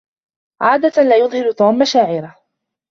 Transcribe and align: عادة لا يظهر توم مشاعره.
عادة 0.61 1.03
لا 1.03 1.15
يظهر 1.17 1.51
توم 1.51 1.77
مشاعره. 1.79 2.35